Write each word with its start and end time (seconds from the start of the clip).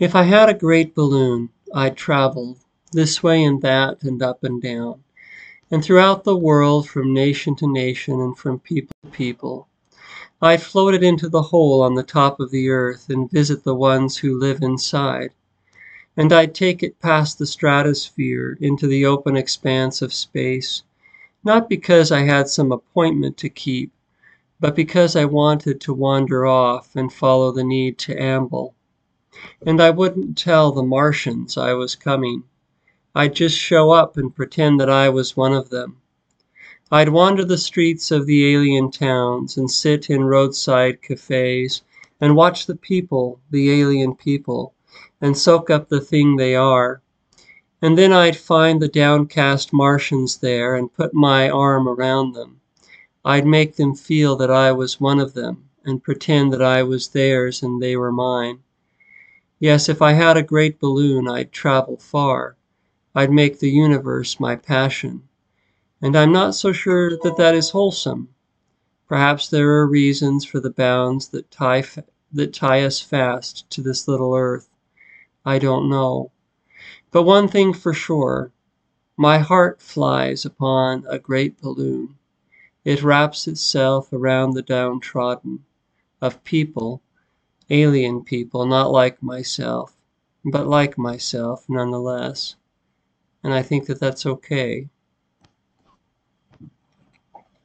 If 0.00 0.16
I 0.16 0.24
had 0.24 0.48
a 0.48 0.54
great 0.54 0.92
balloon, 0.92 1.50
I'd 1.72 1.96
travel 1.96 2.58
this 2.90 3.22
way 3.22 3.44
and 3.44 3.62
that 3.62 4.02
and 4.02 4.20
up 4.20 4.42
and 4.42 4.60
down, 4.60 5.04
and 5.70 5.84
throughout 5.84 6.24
the 6.24 6.36
world 6.36 6.88
from 6.88 7.14
nation 7.14 7.54
to 7.56 7.72
nation 7.72 8.20
and 8.20 8.36
from 8.36 8.58
people 8.58 8.92
to 9.04 9.10
people. 9.10 9.68
I'd 10.42 10.62
float 10.62 10.94
it 10.94 11.04
into 11.04 11.28
the 11.28 11.42
hole 11.42 11.80
on 11.80 11.94
the 11.94 12.02
top 12.02 12.40
of 12.40 12.50
the 12.50 12.70
earth 12.70 13.08
and 13.08 13.30
visit 13.30 13.62
the 13.62 13.76
ones 13.76 14.16
who 14.16 14.36
live 14.36 14.62
inside. 14.62 15.30
And 16.16 16.32
I'd 16.32 16.56
take 16.56 16.82
it 16.82 16.98
past 16.98 17.38
the 17.38 17.46
stratosphere 17.46 18.58
into 18.60 18.88
the 18.88 19.06
open 19.06 19.36
expanse 19.36 20.02
of 20.02 20.12
space, 20.12 20.82
not 21.44 21.68
because 21.68 22.10
I 22.10 22.22
had 22.22 22.48
some 22.48 22.72
appointment 22.72 23.36
to 23.36 23.48
keep, 23.48 23.92
but 24.58 24.74
because 24.74 25.14
I 25.14 25.24
wanted 25.24 25.80
to 25.82 25.94
wander 25.94 26.46
off 26.46 26.96
and 26.96 27.12
follow 27.12 27.52
the 27.52 27.62
need 27.62 27.96
to 27.98 28.20
amble. 28.20 28.74
And 29.66 29.80
I 29.80 29.90
wouldn't 29.90 30.38
tell 30.38 30.70
the 30.70 30.82
Martians 30.82 31.56
I 31.56 31.72
was 31.72 31.96
coming. 31.96 32.44
I'd 33.16 33.34
just 33.34 33.58
show 33.58 33.90
up 33.90 34.16
and 34.16 34.34
pretend 34.34 34.78
that 34.80 34.90
I 34.90 35.08
was 35.08 35.36
one 35.36 35.52
of 35.52 35.70
them. 35.70 35.96
I'd 36.90 37.08
wander 37.08 37.44
the 37.44 37.58
streets 37.58 38.10
of 38.10 38.26
the 38.26 38.54
alien 38.54 38.90
towns 38.90 39.56
and 39.56 39.70
sit 39.70 40.10
in 40.10 40.24
roadside 40.24 41.00
cafes 41.00 41.82
and 42.20 42.36
watch 42.36 42.66
the 42.66 42.76
people, 42.76 43.40
the 43.50 43.70
alien 43.70 44.14
people, 44.14 44.74
and 45.20 45.36
soak 45.36 45.70
up 45.70 45.88
the 45.88 46.00
thing 46.00 46.36
they 46.36 46.54
are. 46.54 47.02
And 47.80 47.96
then 47.96 48.12
I'd 48.12 48.36
find 48.36 48.82
the 48.82 48.88
downcast 48.88 49.72
Martians 49.72 50.38
there 50.38 50.74
and 50.74 50.92
put 50.92 51.14
my 51.14 51.48
arm 51.48 51.88
around 51.88 52.34
them. 52.34 52.60
I'd 53.24 53.46
make 53.46 53.76
them 53.76 53.94
feel 53.94 54.36
that 54.36 54.50
I 54.50 54.72
was 54.72 55.00
one 55.00 55.20
of 55.20 55.34
them 55.34 55.70
and 55.84 56.02
pretend 56.02 56.52
that 56.52 56.62
I 56.62 56.82
was 56.82 57.08
theirs 57.08 57.62
and 57.62 57.80
they 57.80 57.96
were 57.96 58.12
mine. 58.12 58.63
Yes, 59.60 59.88
if 59.88 60.02
I 60.02 60.12
had 60.12 60.36
a 60.36 60.42
great 60.42 60.80
balloon, 60.80 61.28
I'd 61.28 61.52
travel 61.52 61.96
far. 61.96 62.56
I'd 63.14 63.30
make 63.30 63.60
the 63.60 63.70
universe 63.70 64.40
my 64.40 64.56
passion. 64.56 65.28
And 66.02 66.16
I'm 66.16 66.32
not 66.32 66.56
so 66.56 66.72
sure 66.72 67.10
that 67.10 67.36
that 67.36 67.54
is 67.54 67.70
wholesome. 67.70 68.28
Perhaps 69.08 69.48
there 69.48 69.70
are 69.70 69.86
reasons 69.86 70.44
for 70.44 70.58
the 70.58 70.70
bounds 70.70 71.28
that 71.28 71.50
tie, 71.50 71.84
that 72.32 72.52
tie 72.52 72.82
us 72.82 73.00
fast 73.00 73.70
to 73.70 73.80
this 73.80 74.08
little 74.08 74.34
earth. 74.34 74.68
I 75.44 75.60
don't 75.60 75.88
know. 75.88 76.32
But 77.12 77.22
one 77.22 77.46
thing 77.46 77.72
for 77.72 77.94
sure 77.94 78.50
my 79.16 79.38
heart 79.38 79.80
flies 79.80 80.44
upon 80.44 81.04
a 81.08 81.20
great 81.20 81.60
balloon. 81.60 82.16
It 82.84 83.04
wraps 83.04 83.46
itself 83.46 84.12
around 84.12 84.54
the 84.54 84.62
downtrodden, 84.62 85.64
of 86.20 86.42
people 86.42 87.02
alien 87.70 88.24
people, 88.24 88.66
not 88.66 88.90
like 88.92 89.22
myself, 89.22 89.96
but 90.44 90.66
like 90.66 90.98
myself 90.98 91.64
nonetheless. 91.68 92.56
And 93.44 93.54
I 93.54 93.62
think 93.62 93.86
that 93.86 94.00
that's 94.00 94.26
okay. 94.26 94.88